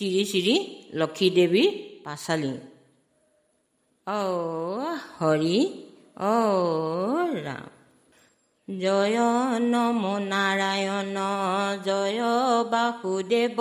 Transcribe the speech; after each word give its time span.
শ্ৰী 0.00 0.20
শ্ৰী 0.24 0.52
লক্ষী 0.94 1.26
দেৱীৰ 1.30 1.72
পাচালি 2.04 2.52
অ 4.06 4.20
হৰি 5.16 5.58
অ 6.26 6.36
ৰাম 7.38 7.66
জয় 8.68 9.18
নম 9.64 10.00
নাৰায়ণ 10.24 11.18
জয় 11.84 12.22
বাসুদেৱ 12.70 13.60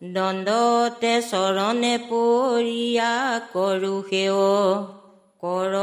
দণ্ডতে 0.00 1.14
চৰণে 1.26 1.94
পৰিয়া 2.04 3.12
কৰো 3.52 3.94
সেৱ 4.06 4.36
কৰ 5.42 5.74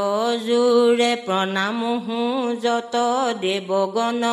জোৰে 0.43 1.11
প্ৰণামহো 1.25 2.21
যত 2.61 2.95
দেৱগণ 3.41 4.23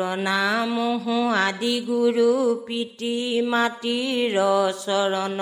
প্ৰণামহো 0.00 1.16
আদি 1.32 1.80
গুৰু 1.80 2.54
পিতৃ 2.66 3.42
মাতৃৰ 3.42 4.36
চৰণ। 4.84 5.40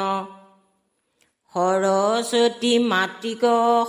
সৰস্বতী 1.54 2.78
মাতৃক 2.78 3.44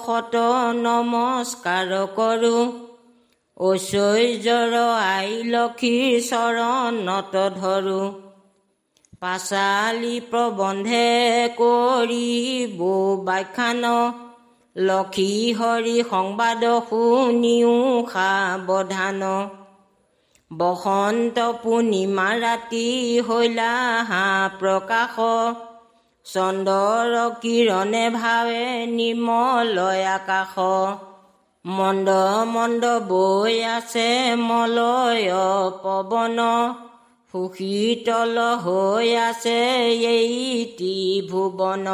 শত 0.05 0.35
নমস্কাৰ 0.75 1.93
কৰোঁ। 2.15 2.61
ঐশ্বৰ্যৰ 3.61 4.75
আই 4.97 5.43
লক্ষীৰ 5.43 6.21
চৰণত 6.21 7.33
ধৰো। 7.57 8.01
পাচালি 9.19 10.19
প্ৰবন্ধে 10.19 11.05
কৰি 11.57 12.29
বৌ 12.77 13.23
বাখ্যান। 13.23 13.83
লক্ষী 14.75 15.53
হৰি 15.53 16.03
সংবাদ 16.09 16.63
শুনিও 16.89 18.05
সাৱধান। 18.13 19.21
বসন্ত 20.51 21.39
পূৰ্ণিমা 21.63 22.29
ৰাতি 22.39 22.85
হৈলা 23.27 23.73
হাঁহ 24.03 24.59
প্ৰকাশ। 24.59 25.17
চন্দ্ৰৰ 26.25 27.11
কিৰণে 27.41 28.01
ভাৱে 28.09 28.85
নিৰ্মলয় 28.85 30.05
আকাশ। 30.05 30.55
মন্দ 31.65 32.09
মন্দ 32.45 32.83
বৈ 33.07 33.59
আছে 33.63 34.35
মলয় 34.35 35.29
পৱন। 35.83 36.39
সুশীতল 37.33 38.37
হৈ 38.63 39.09
আছে 39.15 39.59
এই 40.13 40.33
ত্ৰিভুৱন। 40.77 41.87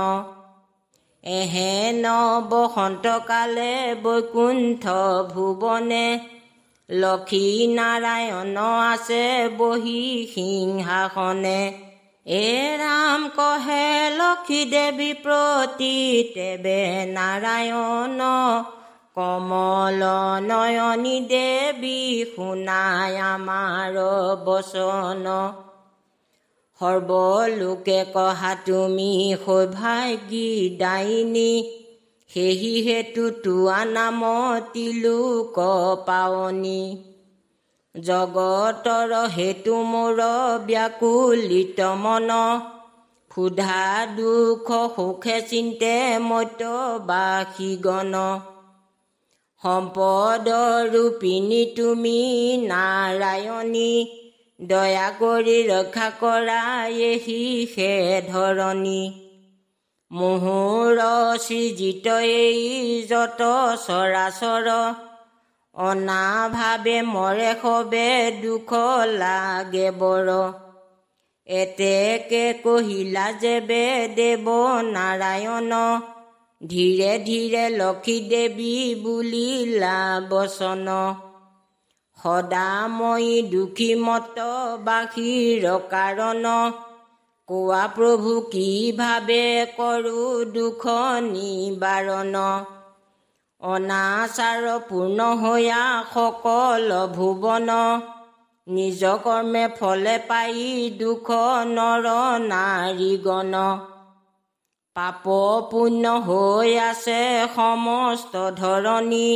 এহেন 1.24 2.06
বসন্তকালে 2.50 3.96
বৈকুণ্ঠ 4.04 4.84
ভুৱনে 5.34 6.08
লক্ষী 6.90 7.68
নাৰায়ণ 7.68 8.58
আছে 8.92 9.50
বহি 9.58 10.32
সিংহাসনে। 10.34 11.62
এ 12.26 12.78
ৰাম 12.78 13.30
কহে 13.30 14.10
লক্ষী 14.18 14.66
দেৱী 14.66 15.14
প্ৰতি 15.14 15.98
তেবে 16.36 17.06
নাৰায়ণ। 17.06 18.20
কমল 19.16 20.04
নয়নী 20.42 21.20
দেৱী 21.20 22.26
শুনাই 22.36 23.18
আমাৰ 23.18 23.94
বচন। 24.46 25.26
সৰ্বলোকে 26.82 28.06
কহা 28.14 28.56
তুমি 28.66 29.36
সৌভাগী 29.46 30.76
দায়িনী 30.80 31.52
সেহি 32.36 32.72
হেতু 32.86 33.26
তোৱা 33.44 33.76
নাম 33.90 34.22
তিলোক 34.74 35.58
পাৱনী 36.08 36.82
জগতৰ 37.96 39.14
হেতু 39.36 39.76
মোৰ 39.86 40.20
ব্যাকুলিত 40.66 41.80
মন 42.02 42.30
ক্ষুধা 43.32 43.80
দুখ 44.12 44.68
সুখে 44.96 45.38
চিন্তে 45.48 45.96
মত্যবাসী 46.26 47.72
গণ 47.82 48.14
সম্পদ 49.62 50.48
ৰূপিণী 50.94 51.64
তুমি 51.76 52.20
নাৰায়ণী 52.68 53.92
দয়া 54.60 55.08
কৰি 55.20 55.60
ৰক্ষা 55.68 56.10
কৰা 56.20 56.64
এহি 57.06 57.44
সে 57.72 57.94
ধৰণী 58.28 59.00
মুহুৰ 60.12 61.00
সৃজিত 61.40 62.08
এই 62.08 62.60
যত 63.10 63.42
চৰাচৰ 63.86 64.68
অনাভাৱে 65.76 66.98
মৰে 67.02 67.52
সবে 67.62 68.10
দুখ 68.42 68.70
লাগে 69.14 69.88
বৰ। 69.92 70.30
এতেকে 71.48 72.46
কহিলা 72.64 73.26
যেবে 73.42 73.82
দেৱ 74.16 74.46
নাৰায়ণ 74.92 75.72
ধীৰে 76.62 77.14
ধীৰে 77.20 77.66
লক্ষী 77.70 78.18
দেৱী 78.30 78.78
বুলিলা 79.04 80.00
বচন 80.30 80.88
সদাময়ী 82.18 83.34
দুখী 83.52 83.92
মত 83.96 84.38
বাসীৰ 84.86 85.64
কাৰণ। 85.90 86.46
কোৱা 87.48 87.88
প্ৰভু 87.88 88.32
কি 88.42 88.92
ভাবে 88.92 89.66
কৰো 89.78 90.22
দুখ 90.46 90.86
নিবাৰণ? 91.22 92.38
অনাচাৰ 93.62 94.66
পূৰ্ণ 94.90 95.28
হৈয়া 95.34 95.84
সকল 96.14 96.96
ভুৱন। 97.16 97.70
নিজ 98.68 99.04
কৰ্মে 99.24 99.68
ফলে 99.80 100.16
পাই 100.18 100.90
দুখ 101.00 101.30
নৰ 101.66 102.08
নাৰীগণ 102.40 103.54
পাপ 104.96 105.24
পুণ্য 105.72 106.16
হৈ 106.28 106.74
আছে 106.78 107.22
সমস্ত 107.56 108.50
ধৰণী। 108.50 109.30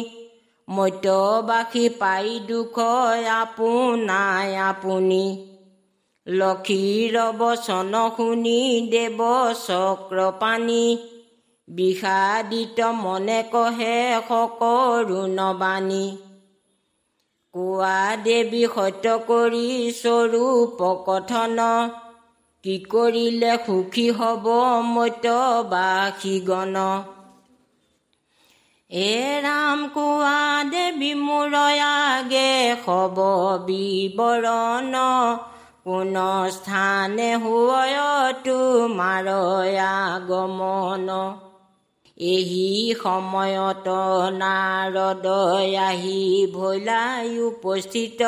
মত্যবাসী 0.69 1.89
পাই 1.89 2.39
দুখ 2.39 2.79
আপোনাই 3.33 4.57
আপুনি। 4.57 5.23
লক্ষীৰ 6.29 7.15
বচন 7.37 7.93
শুনি 8.17 8.59
দেৱ 8.91 9.19
চক্ৰপাণী। 9.59 10.85
বিষাদিত 11.67 12.79
মনে 12.95 13.39
কহে 13.51 13.97
সকৰুণবাণী 14.27 16.05
কোৱা 17.53 18.01
দেৱী 18.23 18.63
সত্য 18.75 19.05
কৰি 19.27 19.69
স্বৰূপ 19.97 20.79
কথন। 21.05 21.57
কি 22.63 22.75
কৰিলে 22.91 23.53
সুখী 23.65 24.07
হব 24.11 24.45
মত্যবাসীগণ 24.87 26.75
এ 28.91 29.13
ৰাম 29.41 29.79
কোৱা 29.87 30.37
দেৱী 30.71 31.11
মোৰ 31.23 31.53
আগে 31.85 32.51
হব 32.85 33.17
বিৱৰণ। 33.67 34.95
কোন 35.89 36.17
স্থানে 36.51 37.35
হুয় 37.35 37.97
তোমাৰ 38.43 39.27
আগমন 39.77 41.07
এহি 42.17 42.93
সময়ত 43.03 43.87
নাৰদয় 44.31 45.77
আহি 45.77 46.47
ভৈলাই 46.53 47.39
উপস্থিত। 47.39 48.21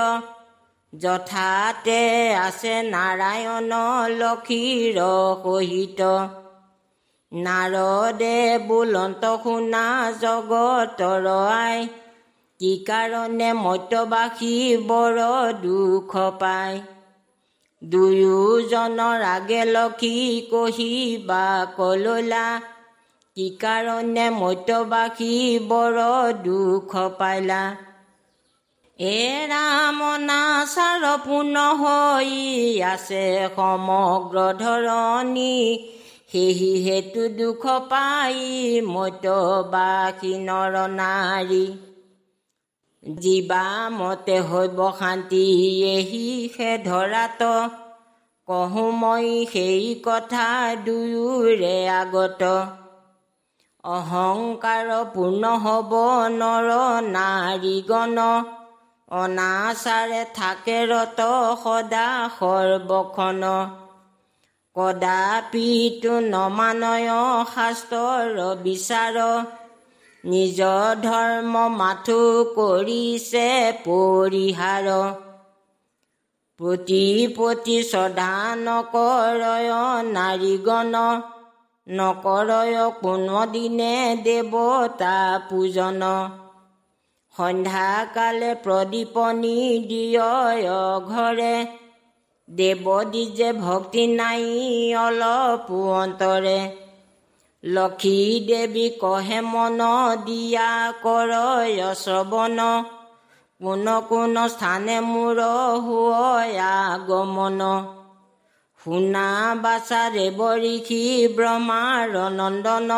যথাতে 0.94 2.02
আছে 2.36 2.74
নাৰায়ণ 2.84 3.72
লক্ষীৰ 4.20 4.98
সহিত। 5.44 6.02
নাৰদে 7.34 8.58
বুলন্ত 8.68 9.24
শুনা 9.44 10.12
জগতৰ 10.22 11.28
আই 11.28 11.88
কি 12.60 12.78
কাৰণে 12.88 13.54
মত্যবাসী 13.54 14.78
বৰ 14.88 15.16
দুখ 15.62 16.18
পায়? 16.40 16.82
দুয়োজনৰ 17.84 19.22
আগে 19.22 19.66
লক্ষী 19.66 20.42
কহিবা 20.52 21.68
কললা? 21.78 22.62
কি 23.36 23.50
কাৰণে 23.62 24.30
মত্যবাসী 24.30 25.60
বৰ 25.60 25.96
দুখ 26.34 26.96
পাইলা? 27.20 27.76
এ 29.00 29.48
ৰাম 29.50 30.00
নাচাৰ 30.20 31.04
হৈ 31.80 32.30
আছে 32.82 33.50
সমগ্ৰ 33.56 34.38
ধৰণী। 34.54 35.90
সেহি 36.32 36.72
হেতু 36.84 37.30
দুখ 37.30 37.66
পাই 37.66 38.82
মত্যবাসী 38.82 40.34
নৰ 40.38 40.76
নাৰী। 40.90 41.91
জীৱা 43.04 43.66
মতে 43.92 44.36
হৈব 44.50 44.80
শান্তি 44.98 45.46
এহি 45.90 46.26
সে 46.56 46.70
ধৰাত। 46.84 47.42
কহো 48.48 48.84
মই 48.98 49.30
সেই 49.52 49.88
কথা 50.06 50.48
দুয়োৰে 50.86 51.76
আগত। 51.94 52.42
অহংকাৰ 53.84 54.90
পূৰ্ণ 55.14 55.44
হব 55.64 55.94
নৰ 56.34 56.70
নাৰীগণ। 57.10 58.18
অনাচাৰে 59.12 60.22
থাকে 60.36 60.78
ৰত 60.90 61.20
সদা 61.64 62.08
সৰ্বখন 62.36 63.42
কদাপিতো 64.76 66.14
নমানয় 66.28 67.10
শাস্ত্ৰৰ 67.50 68.40
বিচাৰ। 68.64 69.18
নিজ 70.24 70.60
ধৰ্ম 71.04 71.62
মাথো 71.76 72.22
কৰিছে 72.56 73.46
পৰিহাৰ। 73.86 74.88
প্ৰতি 76.60 77.06
প্ৰতি 77.36 77.78
শ্ৰদ্ধা 77.84 78.34
নকৰয় 78.58 79.72
নাৰীগণ 80.10 80.94
নকৰয় 81.88 82.78
কোনোদিনে 83.00 83.96
দেৱতা 84.24 85.16
পূজন। 85.50 86.04
সন্ধ্যাকালে 87.36 88.52
প্ৰদীপনি 88.64 89.58
দিয় 89.88 90.22
ঘৰে 91.08 91.56
দেৱদীজে 92.50 93.50
ভক্তি 93.54 94.08
নাই 94.14 94.46
অলপ 95.00 95.68
অন্তৰে। 95.96 96.60
লক্ষী 97.64 98.18
দেৱী 98.48 98.88
কহে 99.02 99.40
মন 99.48 99.82
দিয়া 100.26 100.70
কৰয় 101.04 101.82
শ্ৰৱণ 101.96 102.60
কোন 103.62 103.86
কোন 104.10 104.36
স্থানে 104.48 104.98
মূৰ 105.02 105.40
আগমন। 106.62 107.62
শুনা 108.80 109.28
বাচাৰে 109.64 110.26
বৰিষি 110.38 111.04
ব্ৰহ্মাৰ 111.36 112.18
নন্দন 112.32 112.92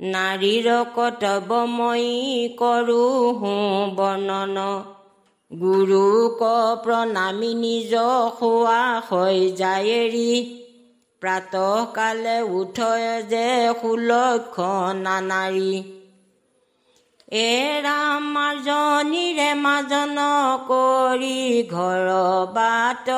নাৰীৰ 0.00 0.68
কৰ্তব্যময়ী 0.96 2.12
কৰোঁ 2.58 3.16
হো 3.40 3.54
বৰ্ণন। 3.96 4.56
গুৰুক 5.50 6.40
প্ৰণামী 6.84 7.52
নিজ 7.54 7.92
খোৱা 8.38 8.82
হৈ 9.08 9.38
যায় 9.56 9.90
এৰি 9.98 10.30
প্ৰাতকালে 11.22 12.34
উঠয় 12.54 13.08
যে 13.30 13.46
সুলক্ষণা 13.80 15.16
নাৰী 15.22 15.72
এ 17.38 17.80
ৰাম 17.84 18.28
মাজনীৰে 18.34 19.48
মাজন 19.54 20.18
কৰি 20.68 21.40
ঘৰ 21.70 22.08
বাট 22.54 23.08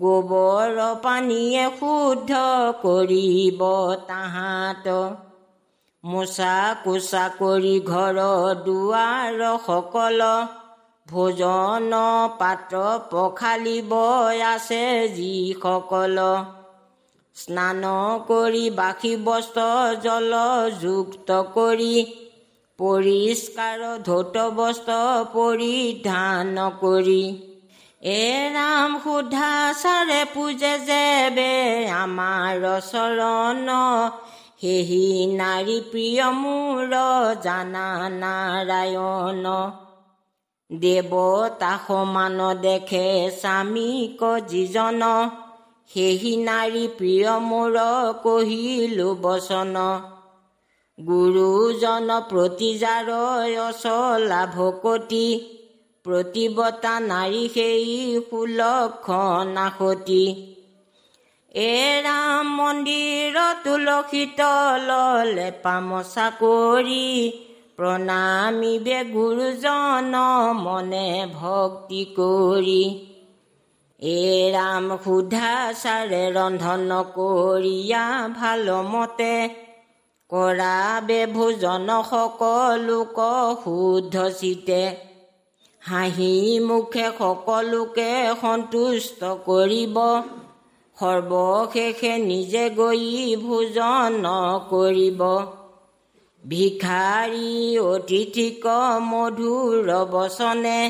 গোবৰ 0.00 0.80
পানীয়ে 1.02 1.64
শুদ্ধ 1.78 2.30
কৰিব 2.82 3.60
তাহাঁত। 4.08 4.86
মোচা 6.04 6.56
কোচা 6.84 7.24
কৰি 7.38 7.76
ঘৰ 7.86 8.18
দুৱাৰ 8.64 9.40
সকল 9.66 10.20
ভোজন 11.06 11.92
পাত্ৰ 12.38 12.82
পখালিব 13.10 13.92
আছে 14.46 14.84
যিসকল 15.16 16.18
স্নান 17.40 17.84
কৰি 18.28 18.70
বাসী 18.70 19.16
বস্ত্ৰ 19.16 19.60
জলযুক্ত 20.02 21.42
কৰি 21.54 21.94
পৰিষ্কাৰ 22.78 23.80
ধৌত 24.04 24.36
বস্ত্ৰ 24.50 24.98
পৰিধান 25.34 26.56
কৰি। 26.80 27.24
এ 28.02 28.50
ৰাম 28.54 28.98
সুধা 29.04 29.72
চাৰে 29.82 30.24
পূজে 30.34 30.74
যে 30.78 31.04
আমাৰ 31.90 32.62
চৰণ। 32.92 33.68
সেহি 34.60 35.06
নাৰী 35.36 35.78
প্ৰিয় 35.90 36.24
মোৰ 36.32 36.92
জানা 37.42 37.88
নাৰায়ণ। 38.08 39.44
দেৱতা 40.70 41.78
সমান 41.86 42.38
দেখে 42.60 43.30
স্বামীক 43.40 44.20
যিজন 44.48 45.02
সেহি 45.90 46.32
নাৰী 46.40 46.84
প্ৰিয় 46.98 47.30
মোৰ 47.44 47.74
কহিলো 48.22 49.08
বচন 49.22 49.76
গুৰুজন 50.98 52.08
প্ৰতিজাৰ 52.28 53.08
অচলা 53.62 54.42
ভকতি 54.54 55.26
প্ৰতিবতা 56.06 56.94
নাৰী 57.06 57.42
সেই 57.54 57.88
সুলক্ষণাসতি 58.28 60.24
এ 61.54 61.74
ৰাম 62.04 62.46
মন্দিৰ 62.56 63.36
তুলসী 63.64 64.24
তললে 64.38 65.48
পাম 65.62 65.88
চাকৰি 66.14 67.06
প্ৰণামিবে 67.76 68.98
গুৰুজন 69.12 70.14
মনে 70.64 71.08
ভক্তি 71.34 72.02
কৰি। 72.18 72.82
এ 74.00 74.52
ৰাম 74.52 74.86
সুধা 75.04 75.48
চাৰে 75.72 76.20
ৰন্ধন 76.32 76.92
কৰিয়া 77.14 78.04
ভাল 78.36 78.70
মতে 78.84 79.34
কৰাবে 80.30 81.18
ভোজন 81.26 81.88
সকলোক 82.10 83.18
শুদ্ধ 83.64 84.14
চিতে। 84.38 84.82
হাঁহি 85.82 86.34
মুখে 86.60 87.06
সকলোকে 87.18 88.12
সন্তুষ্ট 88.40 89.20
কৰিব। 89.46 89.96
সৰ্বশেষে 90.96 92.12
নিজে 92.22 92.64
গৈ 92.70 93.04
ভোজন 93.44 94.26
কৰিব। 94.70 95.22
ভিখাৰী 96.44 97.52
অতিথিক 97.84 98.64
মধুৰ 99.02 99.86
বচনে 100.10 100.80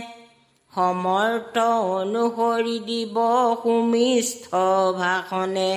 সমৰ্থ 0.73 1.57
অনুসৰি 1.93 2.79
দিব 2.89 3.17
সুমিষ্ঠ 3.63 4.47
ভাষণে। 4.99 5.73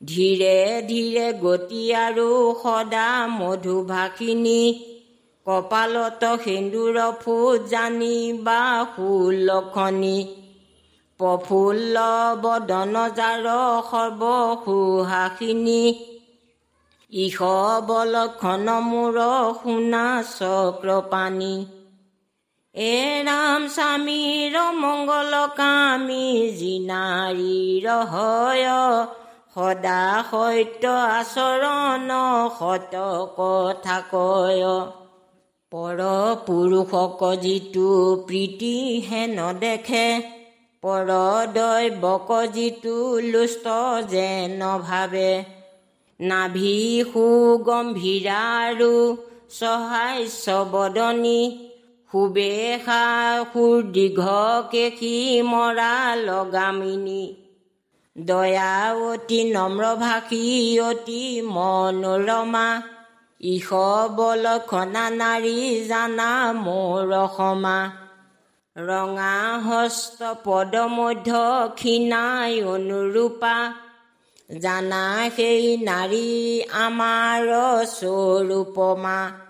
ধীৰে 0.00 0.58
ধীৰে 0.88 1.28
গতি 1.42 1.84
আৰু 2.00 2.30
সদা 2.62 3.10
মধুভাষিনী 3.32 4.62
কপালত 5.46 6.22
সেন্দুৰ 6.44 6.96
ফুট 7.22 7.58
জানি 7.70 8.16
বা 8.46 8.62
সুলক্ষণী 8.94 10.18
প্ৰফুল্ল 11.20 11.96
বদন 12.42 12.94
জাৰ 13.18 13.46
সৰ্বসুহাসিনী 13.90 15.84
ইষ 17.12 17.38
বলক্ষণ 17.88 18.66
মূৰ 18.88 19.16
শুনা 19.60 20.04
চক্ৰপাণী। 20.30 21.54
এ 22.76 23.22
ৰাম 23.24 23.66
স্বামীৰ 23.66 24.54
মংগল 24.72 25.34
কামী 25.56 26.50
জিনাৰীৰ 26.58 27.86
হয়। 27.88 28.66
সদা 29.54 30.24
সত্য 30.30 30.84
আচৰণ 30.86 32.10
সত 32.58 32.94
কথা 33.38 34.00
কয় 34.10 34.64
পৰ 35.72 36.00
পুৰুষক 36.46 37.20
যিটো 37.40 37.90
প্ৰীতি 38.26 39.00
হেন 39.00 39.38
দেখে 39.60 40.08
পৰদৈৱক 40.82 42.28
যিটো 42.52 42.96
লুষ্ট 43.20 43.66
যেন 44.10 44.60
ভাবে। 44.82 45.30
নাভি 46.20 47.04
সুগম্ভীৰা 47.12 48.42
আৰু 48.66 49.16
বদনী 50.72 51.40
সুবেশা 52.16 53.04
সুৰ 53.52 53.82
দীঘ 53.82 54.20
কেশী 54.70 55.42
মৰা 55.42 56.16
লগামিনী? 56.16 57.34
দয়াৱতী 58.18 59.52
নম্ৰভাষী 59.52 60.80
অতি 60.80 61.42
মনোৰমা। 61.42 62.82
ইষ 63.40 63.68
বলক্ষণা 64.16 65.10
নাৰী 65.10 65.84
জানা 65.84 66.52
মোৰ 66.52 67.12
সমা 67.36 67.90
ৰঙা 68.76 69.36
হস্ত 69.58 70.34
পদ 70.44 70.76
মধ্য 70.76 71.30
ক্ষীণাই 71.74 72.62
অনুৰূপা। 72.64 73.72
জানা 74.60 75.30
সেই 75.36 75.76
নাৰী 75.76 76.62
আমাৰ 76.72 77.42
স্বৰূপমা। 77.86 79.45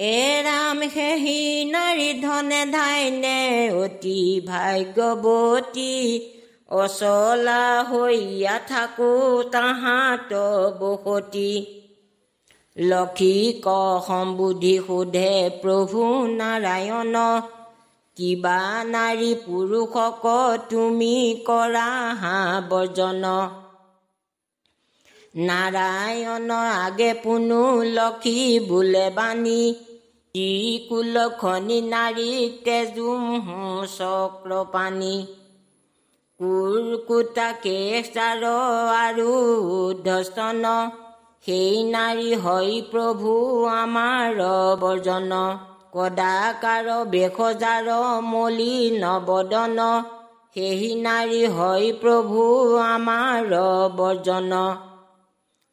এ 0.00 0.42
ৰাম 0.42 0.82
সেই 0.94 1.64
নাৰী 1.64 2.12
ধনে 2.22 2.66
ধাইনে 2.66 3.70
অতি 3.72 4.40
ভাগ্যৱতী। 4.46 6.30
অচলা 6.68 7.82
হৈয়া 7.82 8.58
থাকো 8.58 9.42
তাহাঁত 9.42 10.32
বসতি। 10.80 11.66
লক্ষী 12.76 13.60
ক 13.64 13.68
সম্বুধি 14.06 14.80
সোধে 14.86 15.50
প্ৰভু 15.62 16.26
নাৰায়ণ 16.26 17.16
কিবা 18.16 18.84
নাৰী 18.84 19.34
পুৰুষক 19.34 20.22
তুমি 20.70 21.40
কৰা 21.46 21.90
হাঁহ 22.14 22.60
বৰ্জন? 22.68 23.24
নাৰায়ণ 25.36 26.50
আগে 26.50 27.14
পুনু 27.14 27.82
লক্ষী 27.82 28.60
বোলে 28.60 29.10
বাণী 29.10 29.74
ত্ৰিকুল 30.34 31.16
খনি 31.38 31.76
নাৰী 31.84 32.32
তেজুম 32.64 33.22
চক্ৰ 33.94 34.58
পানী। 34.74 35.14
কুৰকুটা 36.40 37.46
কেচাৰ 37.64 38.44
আৰু 38.98 39.32
উদ্ধস্তন 39.78 40.62
সেই 41.44 41.82
নাৰী 41.88 42.30
হয় 42.44 42.76
প্ৰভু 42.92 43.32
আমাৰ 43.72 44.38
বৰ্জন। 44.82 45.34
কদাকাৰ 45.94 46.92
বেশজাৰ 47.14 47.90
মলি 48.26 48.74
নবদন 48.98 49.78
সেই 50.54 50.94
নাৰী 51.00 51.42
হয় 51.56 51.92
প্ৰভু 52.02 52.46
আমাৰ 52.84 53.50
বৰ্জন। 53.98 54.54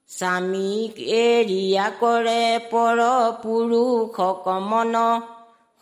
স্বামীক 0.10 1.00
এৰিয়া 1.16 1.88
কৰে 2.02 2.44
পৰ 2.70 3.00
পুৰুষ 3.42 4.20
কমন 4.44 4.96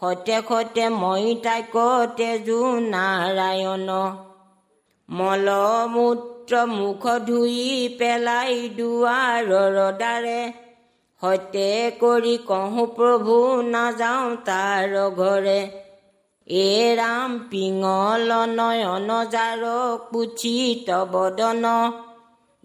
সতে 0.01 0.37
সতে 0.47 0.85
মই 0.93 1.25
তাইক 1.43 1.75
তেজু 2.17 2.57
নাৰায়ণ। 2.85 3.89
মলমূত্ৰ 5.09 6.53
মুখ 6.71 7.05
ধুই 7.27 7.59
পেলাই 7.99 8.55
দুৱাৰৰ 8.77 9.77
দ্বাৰে 10.01 10.41
সতে 11.21 11.69
কৰি 12.01 12.35
কহো 12.47 12.85
প্ৰভু 12.95 13.37
নাযাওঁ 13.69 14.31
তাৰ 14.47 14.97
ঘৰে। 15.19 15.59
এ 16.47 16.95
ৰাম 16.95 17.37
পিঙল 17.51 18.29
নয়ন 18.51 19.09
জাৰ 19.31 19.63
পুচিত 20.09 20.87
বদন 21.13 21.63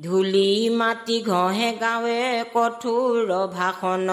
ধূলি 0.01 0.51
মাটি 0.71 1.17
ঘঁহে 1.23 1.71
গাঁৱে 1.73 2.21
কঠোৰ 2.55 3.31
ভাষণ। 3.53 4.09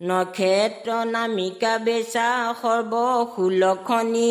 নক্ষত্ৰ 0.00 0.88
নামিকা 1.04 1.74
বেচা 1.78 2.28
সৰ্বসুলখনি 2.62 4.30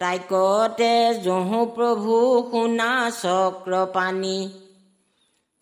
তাইকতে 0.00 0.94
জহু 1.24 1.60
প্ৰভু 1.66 2.14
শুনা 2.50 2.90
চক্ৰ 3.22 3.72
পানী 3.92 4.38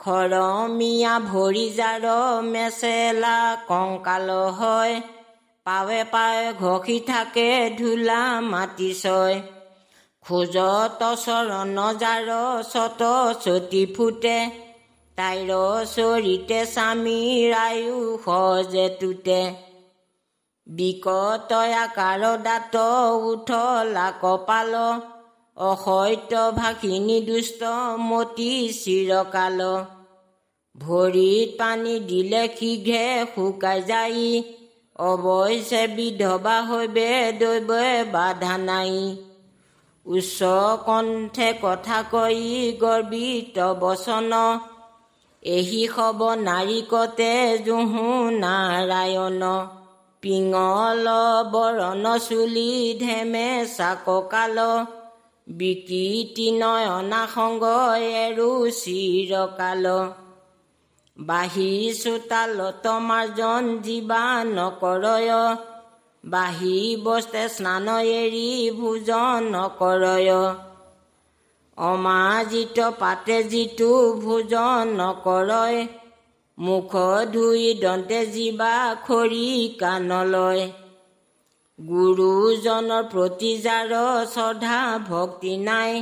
খৰমীয়া 0.01 1.15
ভৰি 1.21 1.67
জাৰ 1.71 2.05
মেচেলা 2.43 3.39
কংকাল 3.69 4.29
হয়। 4.31 4.95
পাৱে 5.67 6.01
পাৱে 6.05 6.45
ঘষি 6.53 6.99
থাকে 7.01 7.49
ধূলা 7.79 8.23
মাটি 8.41 8.91
ছয়। 8.95 9.37
খোজত 10.25 11.01
চৰণ 11.21 11.79
জাৰ 12.01 12.29
চত 12.67 13.07
চতি 13.45 13.81
ফুটে 13.95 14.35
তাইৰ 15.19 15.51
চৰিতে 15.89 16.59
স্বামীৰ 16.67 17.55
আয়ু 17.59 17.97
সজে 18.25 18.85
তুতে 19.01 19.41
বিকট 20.67 21.51
আকাৰ 21.79 22.23
দাঁত 22.45 22.75
উঠলা 23.31 24.07
কপাল 24.21 24.73
অসত্য 25.57 26.33
ভাষিনী 26.57 27.19
দুষ্ট 27.23 27.73
মতি 28.03 28.53
চিৰকাল। 28.77 29.61
ভৰিত 30.75 31.51
পানী 31.59 31.95
দিলে 32.07 32.43
শীঘ্ৰে 32.59 33.03
শুকাই 33.35 33.81
যাই 33.91 34.23
অৱশ্যে 35.09 35.83
বিধৱা 35.97 36.57
হৈবে 36.71 37.11
দৈৱে 37.41 37.93
বাধা 38.13 38.55
নাই। 38.65 38.97
উচ্চ 40.07 40.39
কণ্ঠে 40.87 41.55
কথা 41.63 41.99
কৈ 42.11 42.41
গৰ্বিত 42.81 43.59
বচন। 43.81 44.33
এহি 45.43 45.89
সব 45.97 46.21
নাৰিকতে 46.33 47.59
জুহু 47.59 48.07
নাৰায়ণ। 48.39 49.43
পিঙল 50.23 51.07
বৰণ 51.53 52.19
চুলি 52.19 52.75
ধেমে 53.01 53.67
চাককাল। 53.77 54.59
বিকৃতি 55.47 56.51
নয়না 56.51 57.27
সংগ 57.35 57.65
এৰু 58.25 58.71
চিৰকাল। 58.71 59.87
বাহি 61.19 61.95
চোতালত 62.03 62.87
মাৰ্জন 62.87 63.79
জীৱা 63.79 64.25
নকৰয়। 64.45 65.33
বাহি 66.25 66.77
বস্তে 67.05 67.43
স্নান 67.49 67.89
এৰি 68.17 68.51
ভোজন 68.81 69.39
নকৰয়। 69.55 70.33
অমাজিত 71.79 72.79
পাতে 73.01 73.39
যিটো 73.45 73.91
ভোজন 74.21 74.93
নকৰয় 75.01 75.79
মুখ 76.59 76.93
ধুই 77.33 77.65
দন্তে 77.83 78.21
জীৱা 78.27 78.77
খৰি 79.07 79.49
কাণলয় 79.81 80.63
গুৰুজনৰ 81.79 83.05
প্ৰতি 83.13 83.53
যাৰ 83.63 83.93
শ্ৰদ্ধা 84.35 84.81
ভক্তি 85.09 85.55
নাই 85.69 85.93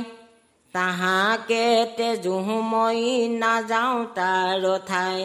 তাহাকে 0.75 1.65
তেজুহু 1.97 2.57
মই 2.71 2.99
নাযাওঁ 3.37 3.99
তাৰ 4.15 4.63
ঠাই। 4.87 5.19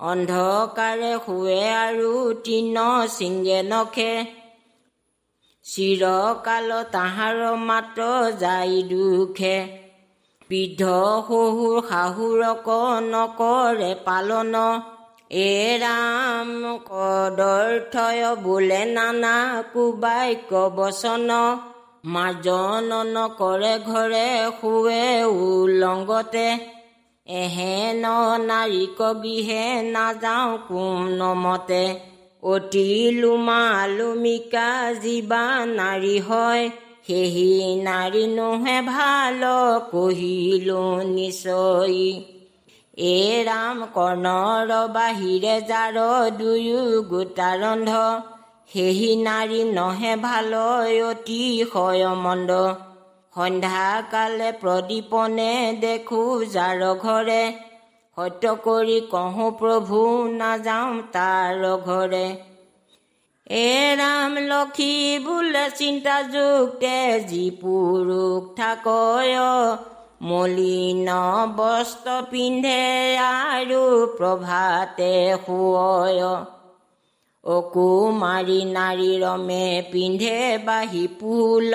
অন্ধকাৰে 0.00 1.10
শুৱে 1.26 1.60
আৰু 1.74 2.08
তিন 2.44 2.78
চিঙে 3.08 3.60
নখে। 3.62 4.12
চিৰকাল 5.64 6.72
তাহাৰ 6.92 7.38
মাত্ৰ 7.60 8.08
যাই 8.40 8.82
দুখে। 8.82 9.56
বৃদ্ধ 10.50 10.82
শহুৰ 11.28 11.78
শাহুৰক 11.88 12.68
নকৰে 13.04 13.92
পালন। 14.04 14.54
এ 15.30 15.78
ৰাম 15.78 16.50
কদৰ্থয় 16.90 18.24
বোলে 18.42 18.82
নানা 18.90 19.36
কুবাক্য 19.72 20.52
বচন 20.76 21.30
মাৰ্জন 22.12 22.90
নকৰে 23.08 23.74
ঘৰে 23.86 24.28
শুৱে 24.60 25.04
উলংগতে। 25.24 26.48
এহেন 27.26 28.04
নাৰীক 28.42 28.98
গৃহে 29.20 29.64
নাযাওঁ 29.84 30.56
কোনমতে 30.68 31.84
অতি 32.42 32.88
লোমা 33.10 33.62
লোমিকা 33.90 34.68
জীৱা 35.02 35.44
নাৰী 35.70 36.16
হয় 36.20 36.64
সেহি 37.06 37.48
নাৰী 37.82 38.24
নোহে 38.26 38.76
ভাল 38.86 39.42
কহিলো 39.90 40.82
নিশ্চয়। 41.08 41.98
এ 43.06 43.16
ৰাম 43.46 43.78
কৰ্ণৰ 43.94 44.70
বাহিৰে 44.92 45.56
যাৰ 45.68 45.96
দুয়ো 46.38 46.82
গোটা 47.08 47.50
ৰন্ধ 47.56 47.90
সেহি 48.72 49.12
নাৰী 49.22 49.60
নহে 49.72 50.14
ভাল 50.20 50.52
অতি 51.04 51.42
শয়মণ্ড 51.72 52.50
সন্ধ্যাকালে 53.36 54.50
প্ৰদীপনে 54.58 55.52
দেখো 55.80 56.22
যাৰ 56.50 56.82
ঘৰে। 57.04 57.44
সত্য 58.16 58.50
কৰি 58.64 58.98
কহো 59.12 59.46
প্ৰভু 59.60 60.00
নাযাওঁ 60.34 60.98
তাৰ 61.14 61.62
ঘৰে। 61.86 62.26
এ 63.60 63.70
ৰাম 64.00 64.36
লক্ষী 64.50 64.92
বোলে 65.24 65.64
চিন্তা 65.80 66.16
যি 67.30 67.44
পুৰুষ 67.62 68.46
থাকয় 68.56 69.36
মলিন 70.28 71.08
বস্ত্ৰ 71.56 72.16
পিন্ধে 72.30 72.80
আৰু 73.24 73.82
প্ৰভাতে 74.18 75.12
শুয় 75.44 76.22
অকুমাৰী 77.44 78.60
নাৰী 78.70 79.12
ৰমে 79.22 79.66
পিন্ধে 79.92 80.36
বাহি 80.66 81.04
ফুল। 81.20 81.72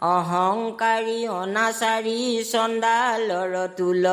অহংকাৰী 0.00 1.16
অনাচাৰী 1.32 2.20
চণ্ডালৰ 2.46 3.54
তুল। 3.76 4.06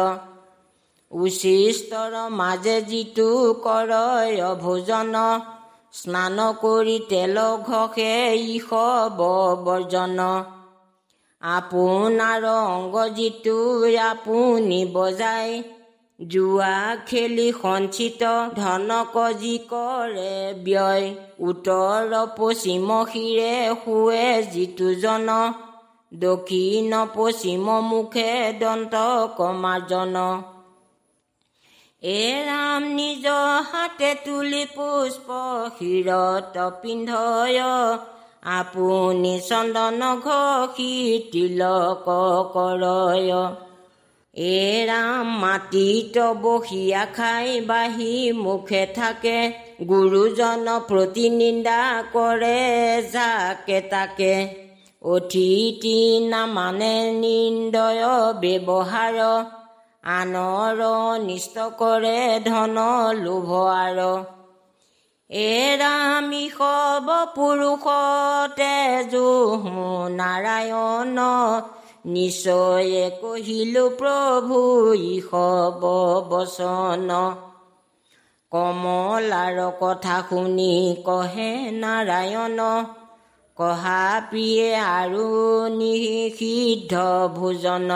উচিষ্টৰ 1.12 2.16
মাজে 2.34 2.76
যিটো 2.86 3.28
কৰয় 3.62 4.50
ভোজন 4.62 5.16
স্নান 5.94 6.38
কৰি 6.60 6.98
তেল 7.10 7.40
ঘষে 7.66 8.12
ইষ 8.48 8.70
বৰ্জন। 9.18 10.20
আপোনাৰ 11.42 12.44
অংগ 12.52 12.96
যিটো 13.16 13.58
আপুনি 14.04 14.80
বজাই 14.94 15.50
জোৱা 16.20 16.76
খেলি 17.06 17.48
সঞ্চিত 17.58 18.22
ধনক 18.56 19.16
যি 19.40 19.56
কৰে 19.70 20.34
ব্যয় 20.64 21.06
উত্তৰ 21.48 22.16
পশ্চিম 22.38 22.88
শিৰে 23.08 23.54
শুৱে 23.80 24.26
যিটো 24.52 24.90
জন। 25.00 25.30
দক্ষিণ 26.12 26.92
পশ্চিম 27.16 27.66
মুখে 27.82 28.32
দন্ত 28.60 28.96
কমাৰ্জন 29.38 30.16
এ 32.04 32.24
ৰাম 32.48 32.84
নিজ 32.90 33.26
হাতে 33.72 34.12
তুলি 34.26 34.66
পুষ্প 34.76 35.28
শিৰত 35.78 36.56
পিন্ধয়। 36.82 37.60
আপুনি 38.52 39.34
চন্দন 39.40 40.02
ঘষি 40.26 40.94
তিলক 41.32 42.06
কৰয়। 42.54 43.32
এ 44.34 44.60
ৰাম 44.88 45.26
মাটিত 45.40 46.16
বহিয়া 46.42 47.04
খাই 47.06 47.62
বাহি 47.62 48.14
মুখে 48.44 48.84
থাকে। 48.96 49.40
গুৰুজন 49.88 50.66
প্ৰতি 50.88 51.26
নিন্দা 51.30 51.82
কৰে 52.14 52.62
যাকে 53.14 53.80
তাকে। 53.90 54.34
অতিথি 55.08 56.00
নামানে 56.30 56.96
নিন্দয় 57.16 58.04
ব্যৱহাৰ 58.42 59.18
আনৰ 60.14 60.80
নিষ্ট 61.26 61.56
কৰে 61.80 62.20
ধন 62.46 62.78
লোভ 63.20 63.50
আৰ। 63.76 64.00
এৰামি 65.30 66.46
সব 66.58 67.08
পুৰুষতে 67.36 68.76
জোহো 69.12 69.86
নাৰায়ণ 70.14 71.18
নিশ্চয়ে 72.06 73.06
কহিলো 73.22 73.86
প্ৰভু 74.00 74.60
ইসব 75.08 75.82
বচন। 76.30 77.10
কমলাৰ 78.52 79.58
কথা 79.80 80.18
শুনি 80.30 80.74
কহে 81.06 81.52
নাৰায়ণ 81.82 82.60
কহা 83.58 84.22
প্ৰিয়ে 84.32 84.76
আৰু 84.76 85.28
নিষিদ্ধ 85.76 86.94
ভোজন। 87.36 87.90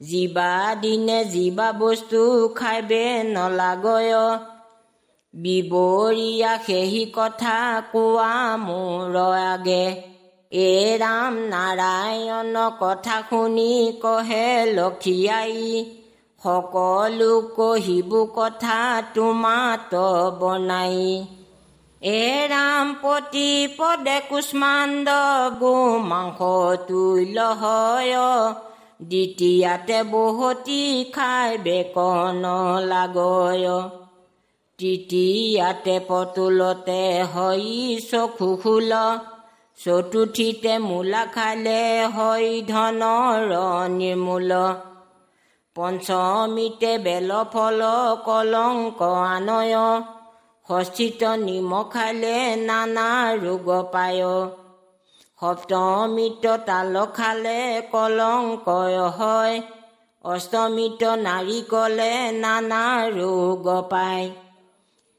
জীৱা 0.00 0.74
দিনে 0.80 1.24
জীৱা 1.24 1.72
বস্তু 1.72 2.48
খাইবে 2.48 3.22
নলাগয়। 3.22 4.14
বিবৰীয়া 5.34 6.58
সেহি 6.66 7.04
কথা 7.14 7.82
কোৱা 7.92 8.56
মোৰ 8.56 9.16
আগে। 9.52 9.86
এ 10.52 10.98
ৰাম 10.98 11.34
নাৰায়ণ 11.52 12.56
কথা 12.80 13.22
শুনি 13.30 13.92
কহে 14.02 14.48
লক্ষীয়াই 14.72 15.84
সকলো 16.42 17.40
কহিবো 17.56 18.26
কথা 18.26 19.02
তোমাত 19.14 19.94
বনাই। 20.40 21.26
এ 22.02 22.48
ৰাম 22.48 22.94
পতি 23.02 23.68
পদে 23.76 24.20
কুষ্মাণ্ড 24.28 25.08
গো 25.60 25.98
মাংস 25.98 26.38
তুল্য 26.88 27.40
হয়। 27.40 28.14
দ্বিতীয়াতে 29.02 30.02
বহুতি 30.02 31.04
খাই 31.04 31.58
বেকন 31.58 32.44
লাগয়। 32.84 33.66
তৃতীয়াতে 34.78 36.00
পতুলতে 36.08 37.22
হৈ 37.22 38.00
চকু 38.10 38.56
খোল। 38.62 38.92
চতুৰ্থীতে 39.84 40.78
মূলা 40.78 41.26
খালে 41.26 42.06
হৈ 42.06 42.62
ধনৰ 42.68 43.50
নিৰ্মূল। 43.88 44.52
পঞ্চমীতে 45.74 46.98
বেল 46.98 47.30
ফল 47.52 47.80
কলংক 48.24 49.02
আনয়। 49.02 49.74
ষষ্ঠীত 50.68 51.22
নিমখ 51.24 51.92
খালে 51.92 52.56
নানা 52.56 53.34
ৰোগ 53.34 53.68
পায়। 53.92 54.24
সপ্তমীত 55.40 56.56
তাল 56.66 57.06
খালে 57.14 57.82
কলংকয় 57.92 59.00
হয়। 59.08 59.60
অষ্টমীত 60.24 61.02
নাৰিকলে 61.04 62.32
নানা 62.32 63.08
ৰোগ 63.08 63.66
পায়। 63.90 64.30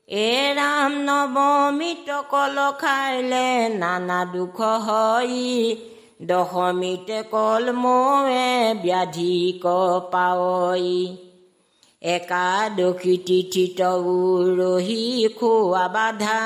এ 0.07 0.53
ৰাম 0.55 0.91
নৱমীত 0.91 2.21
কল 2.29 2.57
খাইলে 2.79 3.69
নানা 3.69 4.25
দুখ 4.25 4.61
হয়। 4.61 5.75
দশমীতে 6.21 7.23
কল 7.31 7.71
ময়ে 7.71 8.73
ব্যাধি 8.73 9.61
পাৱই 10.11 11.17
একাদশী 12.03 13.15
তিথিত 13.27 13.79
উৰহি 14.11 15.03
খোৱা 15.39 15.85
বাধা। 15.87 16.39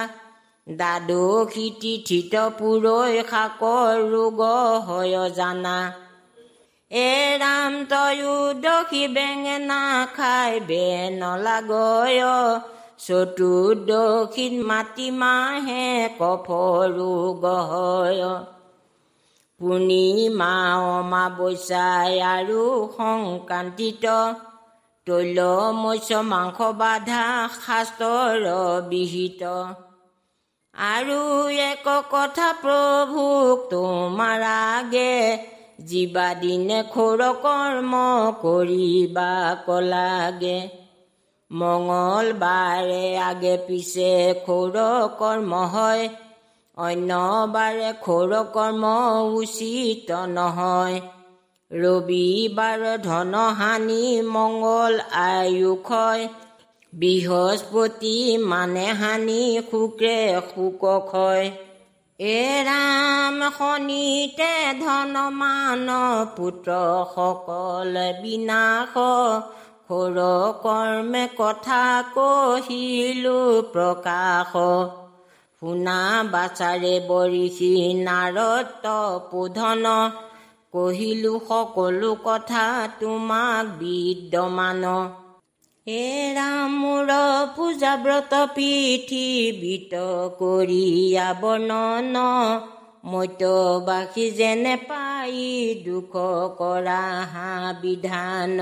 দ্বাদশী 0.67 1.67
তিথিত 1.81 2.33
পুৰৈ 2.57 3.13
শাকৰ 3.29 3.93
ৰোগ 4.11 4.41
হয় 4.87 5.17
জানা 5.35 5.77
এ 6.91 7.11
ৰাম 7.39 7.73
তয়ো 7.89 8.35
দশী 8.63 9.03
বেঙেনা 9.07 9.81
খাই 10.15 10.53
বে 10.67 10.85
নলাগয়। 11.11 12.21
চতুৰ্দশীত 12.97 14.53
মাটিমাহে 14.65 15.87
কফ 16.19 16.47
ৰোগ 16.91 17.43
হয়। 17.71 18.23
পূৰ্ণিমা 19.59 20.53
অমাৱস্যাই 20.89 22.13
আৰু 22.29 22.61
সংক্ৰান্তিত 22.97 24.05
তৈল 25.07 25.39
মৎস্য 25.73 26.21
মাংস 26.27 26.57
বাধা 26.79 27.23
শাস্ত্ৰৰ 27.57 28.47
বিহিত। 28.89 29.41
আৰু 30.73 31.21
এক 31.63 31.87
কথা 32.11 32.47
প্ৰভুক 32.61 33.63
তোমাৰ 33.69 34.41
আগে 34.49 35.13
জীৱা 35.85 36.27
দিনে 36.41 36.79
খোৰ 36.93 37.23
কৰ্ম 37.43 37.93
কৰিবা 38.41 39.31
কলাগে। 39.65 40.59
মঙলবাৰে 41.51 43.05
আগে 43.23 43.55
পিছে 43.67 44.13
খোৰ 44.45 44.75
কৰ্ম 45.19 45.51
হয় 45.73 46.03
অন্যবাৰে 46.77 47.89
খোৰ 48.01 48.31
কৰ্ম 48.53 48.83
উচিত 49.35 50.09
নহয়। 50.29 50.97
ৰবিবাৰ 51.71 52.83
ধন 53.03 53.33
হানি 53.57 54.03
মংগল 54.25 54.93
আয়ুষ 55.21 55.89
বৃহস্পতি 56.93 58.37
মানে 58.43 58.85
হানি 58.91 59.41
শুক্ৰে 59.71 60.19
শোক 60.49 60.83
ক্ষয়। 61.05 61.51
এ 62.19 62.39
ৰাম 62.63 63.37
শনিতে 63.57 64.53
ধন 64.79 65.13
মান 65.33 65.87
পুত্ৰ 66.37 66.77
সকল 67.15 67.95
বিনাশ। 68.21 68.95
সৌৰ 69.87 70.17
কৰ্মে 70.63 71.25
কথা 71.37 71.83
কহিলো 72.13 73.35
প্ৰকাশ। 73.73 74.55
শুনা 75.61 75.99
বাচাৰে 76.31 76.95
বৰিষি 77.07 77.73
নাৰত 78.03 78.95
পোধন। 79.31 79.85
কহিলো 80.73 81.33
সকলো 81.49 82.11
কথা 82.23 82.65
তোমাক 82.99 83.65
বিদ্যমান। 83.79 84.83
হে 85.87 86.05
ৰাম 86.35 86.73
পূজা 87.55 87.93
ব্ৰত 87.97 88.33
পৃথিৱীত 88.55 89.93
কৰিয়া 90.39 91.27
বৰ্ণন 91.41 92.15
মত্যবাসী 93.05 94.25
যেনে 94.31 94.75
পাই 94.89 95.35
দুখ 95.85 96.13
কৰা 96.57 97.03
হা 97.33 97.73
বিধান। 97.81 98.59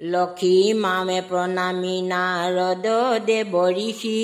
লক্ষী 0.00 0.58
মামে 0.72 1.20
প্ৰণামী 1.30 1.96
নাৰদ 2.02 2.86
দেৱ 3.26 3.54
ঋষি 3.78 4.20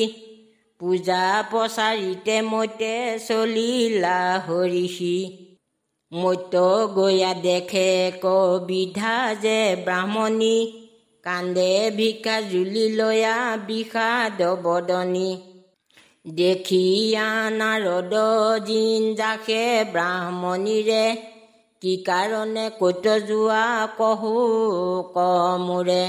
পূজা 0.80 1.24
প্ৰচাৰিতে 1.50 2.36
মতে 2.42 2.94
চলিলা 3.28 4.18
হৰিষি। 4.48 5.16
মত্য 6.14 6.54
গয়া 6.96 7.32
দেখে 7.42 7.90
কবিধা 8.22 9.14
যে 9.42 9.58
ব্ৰাহ্মণী 9.84 10.56
কান্দে 11.26 11.72
ভিকা 11.96 12.36
জুলি 12.48 12.86
লয়া 12.94 13.38
বিষাদ 13.66 14.38
বদনী 14.62 15.30
দেখি 16.34 16.86
নাৰদ 17.54 18.14
জিন 18.66 19.02
জাকে 19.14 19.64
ব্ৰাহ্মণীৰে 19.92 21.04
কি 21.82 21.94
কাৰণে 22.02 22.66
কৈত 22.76 23.06
যোৱা 23.24 23.64
কহো 23.96 24.36
কমোৰে 25.12 26.04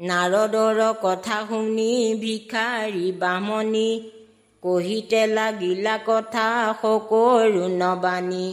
নাৰদৰ 0.00 0.80
কথা 1.00 1.38
শুনি 1.48 1.90
ভিখাৰী 2.20 3.06
ব্ৰাহ্মণী 3.18 3.88
কহিতে 4.62 5.22
লাগিলা 5.32 5.96
কথা 6.06 6.46
সকৰু 6.76 7.62
নবাণী 7.74 8.46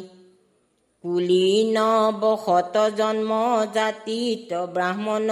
কুলি 1.03 1.73
নবশত 1.73 2.75
জন্ম 2.97 3.31
জাতিত 3.73 4.53
ব্ৰাহ্মণ। 4.73 5.29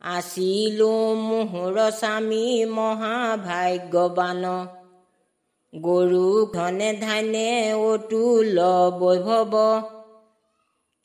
আছিলো 0.00 0.90
মোহৰ 1.14 1.78
স্বামী 1.90 2.64
মহাভাগ্যৱান। 2.64 4.44
গৰু 5.72 6.28
ধনে 6.54 6.92
ধানে 6.92 7.74
অতুল 7.74 8.58
বৈভৱ। 8.98 9.54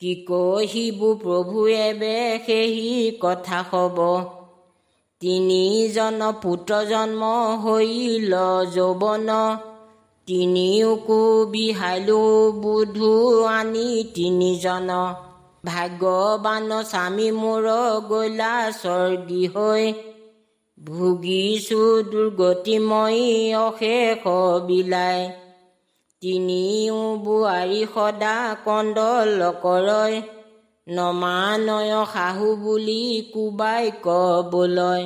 কি 0.02 0.14
কহিবো 0.28 1.14
প্ৰভুৱে 1.14 1.88
বে 1.94 2.38
সেহি 2.46 2.92
কথা 3.20 3.64
হব 3.70 3.98
তিনিজন 5.20 6.20
পুত্ৰ 6.42 6.84
জন্ম 6.84 7.22
হৈল 7.64 8.34
যৌৱন। 8.74 9.28
তিনিওকো 10.28 11.20
বিহালো 11.52 12.22
বুধু 12.62 13.12
আনি 13.50 13.88
তিনিজন। 14.14 14.90
ভাগ্যৱান 15.64 16.70
স্বামী 16.90 17.28
মোৰ 17.38 17.66
গলা 18.08 18.54
স্বৰ্গী 18.76 19.44
হৈ 19.54 19.84
ভুগিছো 20.78 21.82
দুৰ্গতিময়ী 22.10 23.26
অশেষ 23.58 24.22
বিলাই 24.66 25.20
তিনিও 26.22 27.00
বোৱাৰী 27.24 27.82
সদা 27.94 28.36
কন্দল 28.64 29.42
কৰয় 29.62 30.14
নমানয় 30.86 31.94
শাহু 32.14 32.48
বুলি 32.62 33.02
কোবাই 33.32 33.84
কবলৈ। 34.06 35.02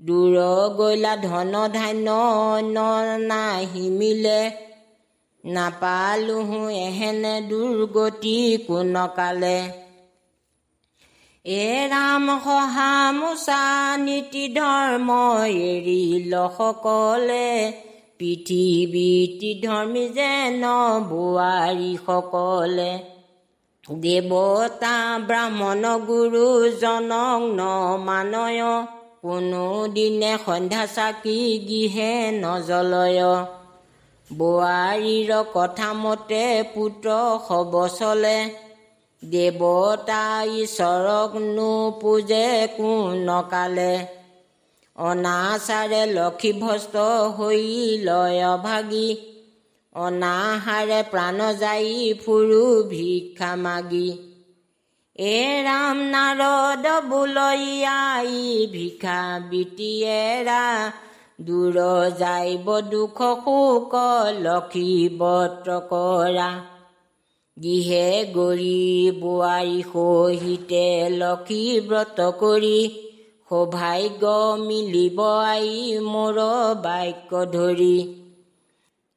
দূৰ 0.00 0.36
গৈলা 0.76 1.16
ধন 1.16 1.54
ধান্য 1.72 2.08
নাহিমিলে 3.26 4.40
নাপালোহো 5.44 6.60
এহেনে 6.78 7.34
দুৰ্গতি 7.48 8.36
কোনকালে। 8.66 9.58
এ 11.44 11.68
ৰাম 11.88 12.26
সহা 12.44 12.92
মোচা 13.12 13.62
নীতি 13.96 14.44
ধৰ্ম 14.54 15.08
এৰিল 15.62 16.32
সকলে। 16.58 17.48
পৃথিৱী 18.18 19.52
ধৰ্মী 19.62 20.04
যেন 20.08 20.64
বোৱাৰীসকলে 21.10 22.92
দেৱতা 23.84 24.96
ব্ৰাহ্মণ 25.26 25.84
গুৰু 26.06 26.46
জনক 26.80 27.40
ন 27.50 27.60
মানয় 28.04 28.62
কোনো 29.24 29.64
দিনে 29.94 30.32
সন্ধ্যা 30.44 30.84
চাকি 30.96 31.38
গৃহে 31.68 32.12
নজলয়। 32.36 33.22
বোৱাৰীৰ 34.30 35.30
কথা 35.54 35.88
মতে 36.02 36.44
পুত্ৰ 36.74 37.08
হব 37.46 37.72
চলে 37.98 38.38
দেৱতা 39.22 40.24
ঈশ্বৰক 40.60 41.30
নোপোজে 41.56 42.46
কোনকালে 42.76 43.94
অনাচাৰে 44.98 46.02
লক্ষী 46.16 46.52
ভস্ত 46.62 46.96
হৈ 47.36 47.66
লয় 48.06 48.42
ভাগি 48.64 49.08
অনাহাৰে 49.94 51.00
প্ৰাণ 51.12 51.38
যাই 51.60 51.88
ফুৰু 52.22 52.64
ভিক্ষা 52.90 53.50
মাগি। 53.64 54.08
এ 55.20 55.40
ৰাম 55.64 55.98
নাৰদ 56.12 56.86
বোলয়াই 57.08 58.68
ভিক্ষা 58.74 59.16
বিটিয়েৰা 59.48 60.60
দূৰ 61.40 61.76
যাইব 62.18 62.70
দুখ 62.86 63.18
শোক 63.40 63.96
লক্ষী 64.38 64.92
বত্ৰ 65.18 65.76
কৰা। 65.90 66.46
গৃহে 67.56 68.06
গৰি 68.34 68.78
বোৱাৰী 69.18 69.82
সহিতে 69.88 70.86
লক্ষী 71.16 71.58
ব্ৰত 71.80 72.28
কৰি 72.38 72.78
সৌভাগ্য 73.50 74.32
মিলিব 74.62 75.20
আই 75.26 75.68
মোৰ 76.06 76.40
বাক্য 76.82 77.44
ধৰি। 77.52 77.98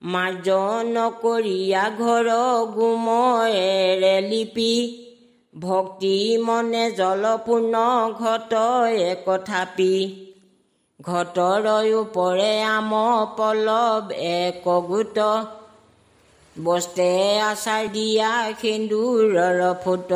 মাৰ্জন 0.01 1.01
কৰিয়া 1.21 1.83
ঘৰ 1.97 2.27
গুমৰে 2.75 4.13
লিপি 4.29 4.69
ভক্তি 5.53 6.37
মনে 6.37 6.91
জলপূৰ্ণ 6.91 7.73
ঘট 8.19 8.53
একথাপি। 9.07 9.95
ঘটৰয়ো 10.99 11.99
পৰে 12.13 12.53
আম 12.63 12.91
পলৱ 13.37 14.11
এক 14.29 14.65
গোট 14.87 15.17
বস্তে 16.55 17.09
আচাৰ 17.41 17.83
দিয়া 17.87 18.31
সেন্দুৰৰ 18.61 19.61
ফুট। 19.83 20.11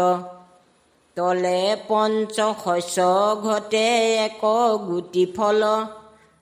তলে 1.18 1.62
পঞ্চ 1.88 2.36
শস্য 2.64 2.98
ঘটে 3.42 3.88
এক 4.26 4.44
গুটি 4.88 5.26
ফল। 5.38 5.62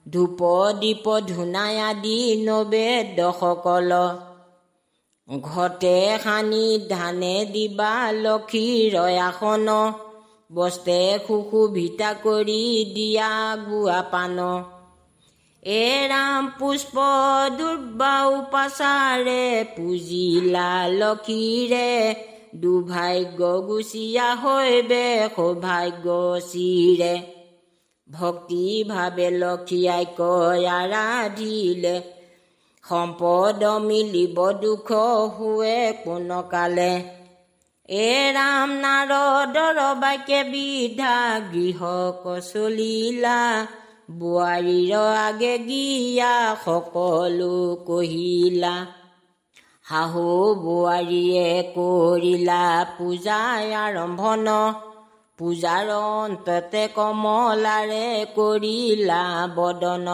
ধূপ 0.05 0.39
দীপ 0.79 1.05
ধূনাই 1.27 1.75
আদি 1.79 2.19
নবেদসকল 2.45 3.91
ঘটে 5.29 6.17
সানি 6.23 6.65
ধানে 6.89 7.45
দিবা 7.45 7.93
লক্ষীৰ 8.11 8.95
আসন। 9.19 9.67
বস্তে 10.55 11.19
সুশোভিতা 11.27 12.13
কৰি 12.23 12.65
দিয়া 12.93 13.31
গুৱা 13.55 14.01
পান। 14.01 14.37
এ 15.63 15.87
ৰাম 16.07 16.43
পুষ্প 16.59 16.95
দুৰ্বাও 17.57 18.31
পাচাৰে 18.51 19.65
পুজিলা 19.77 20.87
লক্ষীৰে 20.89 22.15
দুভাগ্য 22.55 23.41
গুচিয়া 23.61 24.29
হৈবে 24.35 25.29
সৌভাগ্য 25.35 26.07
চিৰে। 26.51 27.15
ভক্তি 28.11 28.83
ভাবে 28.83 29.29
লক্ষীয়াই 29.31 30.05
কয় 30.17 30.65
আৰাধিলে 30.69 31.95
সম্পদ 32.85 33.61
মিলিব 33.83 34.37
দুখ 34.61 34.89
শুৱে 35.35 35.77
কোনকালে 36.01 36.93
এ 37.89 38.11
ৰাম 38.35 38.69
নাৰদৰ 38.83 39.79
বাক্যে 40.01 40.41
বিধা 40.51 41.15
গৃহ 41.53 41.81
কচলিলা। 42.23 43.39
বোৱাৰীৰ 44.19 44.93
আগে 45.19 45.55
গিয়া 45.67 46.33
সকলো 46.65 47.57
কহিলা। 47.87 48.75
শাহু 49.85 50.25
বোৱাৰীয়ে 50.63 51.49
কৰিলা 51.75 52.63
পূজাই 52.97 53.65
আৰম্ভন 53.81 54.47
পূজাৰ 55.39 55.87
অন্ততে 55.97 56.83
কমলাৰে 56.95 58.07
কৰিলা 58.35 59.23
বদন। 59.55 60.07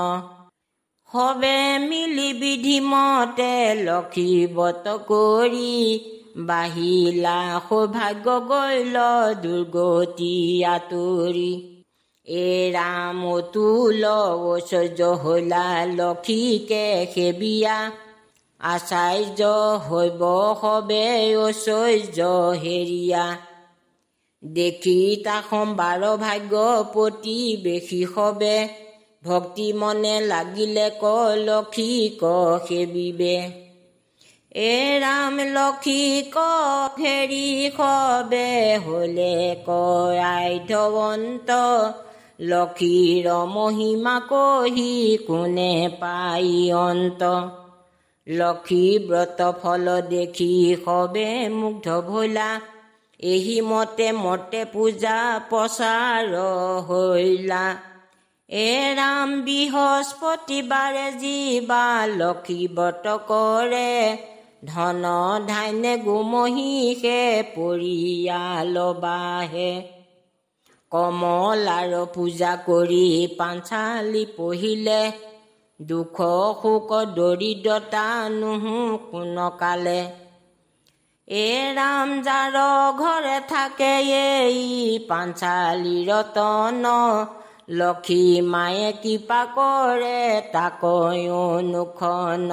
সবে 1.12 1.58
মিলি 1.90 2.30
বিধিমতে 2.34 3.56
লক্ষীবত 3.80 4.86
কৰি 5.08 5.74
বাহিলা 6.50 7.40
সৌভাগ্য 7.70 8.36
গৈল 8.50 8.96
দুৰ্গতি 9.44 10.36
আঁতৰি। 10.68 11.52
এ 12.28 12.52
ৰাম 12.74 13.20
তুল 13.54 14.04
ঐশ্বৰ্য 14.46 15.02
হলা 15.24 15.66
লক্ষীকে 15.96 16.86
সেবিয়া 17.14 17.78
আচাৰ্য 18.62 19.42
হৈব 19.88 20.24
সবে 20.62 21.06
ঐশ্বৰ্য 21.38 22.20
হেৰিয়া। 22.64 23.26
দেখি 24.44 25.02
তাসম 25.26 25.68
বাৰ 25.76 26.04
ভাগ্য 26.18 26.54
প্ৰতি 26.94 27.40
বেশী 27.64 28.02
সবে 28.16 28.56
ভক্তি 29.24 29.68
মনে 29.74 30.16
লাগিলে 30.22 30.88
ক 31.02 31.04
লক্ষী 31.46 31.92
ক 32.22 32.24
সেৱিবে 32.68 33.36
এ 34.64 34.74
ৰাম 35.00 35.36
লক্ষী 35.54 36.04
ক 36.36 36.38
ফেৰি 36.96 37.48
সবে 37.78 38.52
হলে 38.78 39.36
ক 39.68 39.70
ধৱন্ত 40.68 41.50
লক্ষীৰ 42.42 43.28
মহিমা 43.48 44.16
কহি 44.30 45.18
কোনে 45.28 45.74
পাই 46.00 46.50
অন্ত। 46.80 47.22
লক্ষী 48.28 48.86
ব্ৰত 49.08 49.40
ফল 49.62 49.86
দেখি 50.10 50.56
সবে 50.86 51.30
মুগ্ধ 51.50 51.88
ভোলা। 52.02 52.50
এহি 53.24 53.58
মতে 53.62 54.08
মতে 54.18 54.62
পূজা 54.66 55.20
প্ৰচাৰ 55.50 56.28
হৈলা। 56.88 57.91
এ 58.52 58.72
ৰাম 58.96 59.30
বৃহস্পতিবাৰে 59.44 61.04
জীৱা 61.20 61.84
লক্ষী 62.16 62.68
ব্ৰত 62.68 63.06
কৰে 63.28 63.92
ধন 64.66 65.06
ধান্যে 65.48 65.94
গোমহীষে 65.98 67.22
বাহে 69.00 69.72
কমলাৰ 70.92 71.94
পূজা 72.14 72.54
কৰি 72.66 73.06
পাঞ্চালি 73.38 74.24
পঢ়িলে 74.38 75.02
দুখ 75.80 76.18
শোক 76.62 76.90
দৰিদ্ৰতা 77.16 78.08
নুহু 78.30 78.78
কোনকালে। 79.12 80.02
এ 81.28 81.50
ৰাম 81.76 82.10
যাৰ 82.22 82.56
ঘৰে 83.00 83.38
থাকে 83.48 83.94
এই 84.18 84.60
পাঞ্চালী 85.10 85.98
ৰতন 86.10 86.86
লক্ষী 87.72 88.42
মায়ে 88.42 88.90
কৃপা 88.94 89.42
কৰে 89.56 90.22
তাক 90.54 90.84
অনুখন 90.84 92.50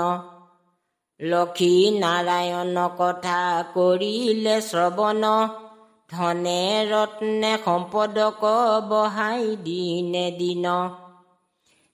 লক্ষী 1.21 1.75
নাৰায়ণ 2.01 2.77
কথা 2.99 3.41
কৰিলে 3.75 4.57
শ্ৰৱণ। 4.61 5.25
ধনে 6.11 6.63
ৰত্নে 6.91 7.53
সম্পদক 7.65 8.43
বহাই 8.89 9.45
দিনে 9.57 10.27
দিন। 10.31 10.67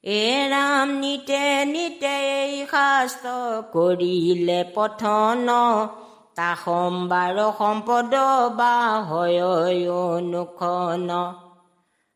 এ 0.04 0.26
ৰাম 0.50 0.88
নিতে 0.98 1.42
নিতে 1.64 2.14
এই 2.42 2.54
শাস্ত্ৰ 2.70 3.28
কৰিলে 3.72 4.60
পঠন। 4.74 5.48
তা 6.36 6.50
সম্বাৰ 6.64 7.36
সম্পদ 7.58 8.12
বা 8.56 8.74
হয় 9.00 9.40
অনুখন 9.94 11.10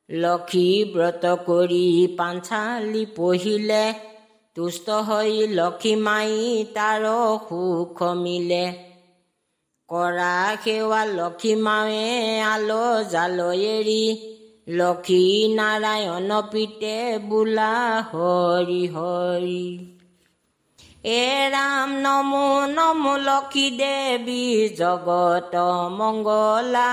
লক্ষী 0.09 0.69
ব্ৰত 0.93 1.25
কৰি 1.47 1.87
পাঞ্চালি 2.19 3.03
পঢ়িলে 3.17 3.85
তুষ্ট 4.57 4.87
হৈ 5.09 5.33
লক্ষী 5.51 5.93
মাই 5.97 6.33
তাৰ 6.75 7.05
সুখ 7.49 7.99
মিলে। 8.23 8.65
কৰা 9.89 10.33
সেৱা 10.65 11.03
লক্ষী 11.11 11.53
মাৱে 11.67 12.09
আলো 12.45 12.87
জাল 13.11 13.39
এৰি 13.67 14.05
লক্ষী 14.79 15.23
নাৰায়ণ 15.55 16.31
পিতে 16.51 16.97
বোলা 17.29 17.75
হৰি 18.11 18.83
হৰি। 18.95 19.63
এ 21.05 21.25
ৰাম 21.53 21.89
নমো 22.03 22.49
নমো 22.77 23.15
লক্ষী 23.23 23.67
দেৱী 23.79 24.45
জগত 24.77 25.55
মংগলা 25.99 26.93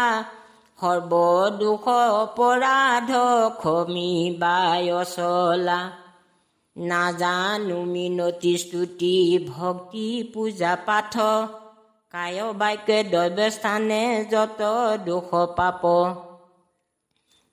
সৰ্ব 0.81 1.11
দুখ 1.59 1.85
অপৰাধ 1.87 3.11
খমি 3.57 4.35
বায়চলা 4.39 5.91
নাজানো 6.77 7.79
মিনতি 7.83 8.57
স্তুতি 8.57 9.15
ভক্তি 9.47 10.07
পূজা 10.33 10.73
পাঠ। 10.85 11.13
কায় 12.13 12.53
বাক্যে 12.53 13.03
দৈৱস্থানে 13.03 14.25
যত 14.31 14.61
দুখ 15.05 15.29
পাপ। 15.55 15.83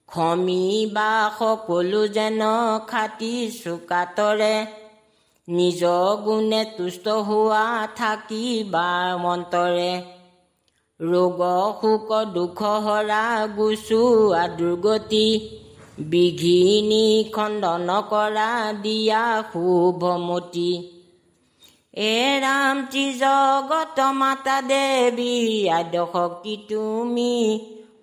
খমি 0.08 0.86
বা 0.92 1.30
সকলো 1.38 2.08
যেন 2.08 2.40
খাতি 2.86 3.50
চোকাতৰে। 3.64 4.66
নিজ 5.48 5.82
গুণে 6.24 6.64
তুষ্ট 6.64 7.08
হোৱা 7.08 7.66
থাকিবা 7.96 9.16
মন্তৰে 9.16 9.92
ৰোগ 11.02 11.40
শোক 11.80 12.10
দুখ 12.34 12.60
হৰা 12.84 13.24
গুচোৱা 13.56 14.42
দুৰ্গতি 14.58 15.26
বিঘিনি 16.10 17.06
খণ্ডন 17.34 17.88
কৰা 18.10 18.50
দিয়া 18.82 19.24
শুভমতি। 19.52 20.72
এ 21.94 22.16
ৰাম 22.40 22.76
ত্ৰিজগত 22.90 23.98
মাতা 24.14 24.56
দেৱী 24.62 25.34
আদ্য 25.68 25.96
শক্তি 26.12 26.54
তুমি 26.68 27.34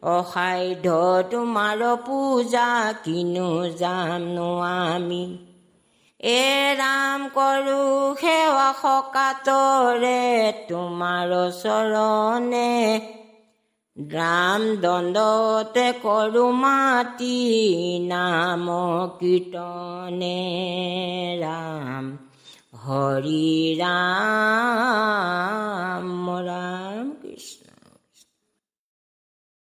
অসাধ্য 0.09 0.87
তোমাৰ 1.31 1.81
পূজা 2.05 2.69
কিনো 3.03 3.51
জানো 3.77 4.49
আমি। 4.61 5.23
এ 6.23 6.75
ৰাম 6.75 7.29
কৰো 7.29 8.15
সেৱা 8.19 8.71
সকাতৰে 8.81 10.19
তোমাৰ 10.69 11.29
চৰণে। 11.61 12.67
ৰাম 13.97 14.61
দণ্ডতে 14.81 15.91
কৰো 16.01 16.51
মাতি 16.51 18.07
নাম 18.07 18.65
কীৰ্তনে। 19.19 20.37
ৰাম 21.41 22.17
হৰি 22.79 23.75
ৰাম 23.79 23.89
ৰাম 26.45 27.11